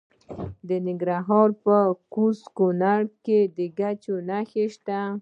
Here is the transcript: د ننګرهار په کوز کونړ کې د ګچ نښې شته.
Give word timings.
د 0.67 0.69
ننګرهار 0.87 1.49
په 1.63 1.75
کوز 2.13 2.39
کونړ 2.57 3.01
کې 3.25 3.39
د 3.57 3.57
ګچ 3.79 4.03
نښې 4.29 4.65
شته. 4.73 4.99